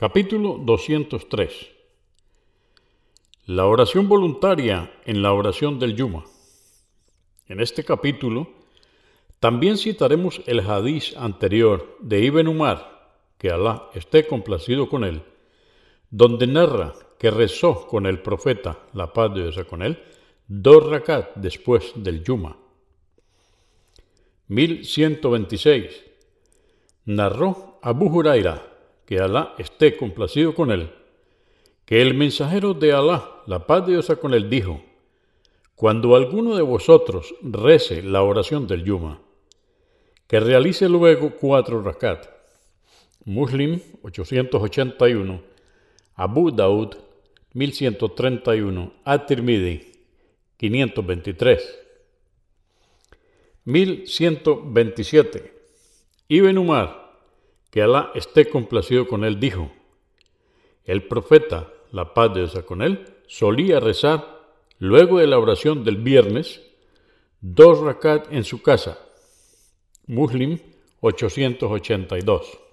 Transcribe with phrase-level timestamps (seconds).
[0.00, 1.70] Capítulo 203
[3.46, 6.24] La oración voluntaria en la oración del Yuma.
[7.48, 8.48] En este capítulo
[9.40, 15.20] también citaremos el hadiz anterior de Ibn Umar, que Alá esté complacido con él,
[16.10, 20.00] donde narra que rezó con el profeta, la paz de Dios con él,
[20.46, 22.56] dos rakat después del Yuma.
[24.46, 26.04] 1126.
[27.06, 28.77] Narró Abu Huraira
[29.08, 30.90] que Alá esté complacido con él,
[31.86, 34.82] que el mensajero de Alá, la paz de Dios con él, dijo,
[35.74, 39.18] cuando alguno de vosotros rece la oración del Yuma,
[40.26, 42.28] que realice luego cuatro rakat.
[43.24, 45.40] Muslim 881,
[46.14, 46.94] Abu Daud
[47.54, 49.90] 1131, At-Tirmidhi
[50.58, 51.78] 523.
[53.64, 55.52] 1127.
[56.28, 56.97] Ibn Umar
[57.70, 59.70] que Alá esté complacido con él, dijo,
[60.84, 64.40] el profeta, la paz de Dios con él, solía rezar,
[64.78, 66.62] luego de la oración del viernes,
[67.40, 68.98] dos rakat en su casa.
[70.06, 70.58] Muslim
[71.00, 72.67] 882.